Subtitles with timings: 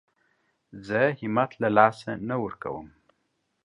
[0.87, 2.87] زه همت له لاسه نه ورکوم.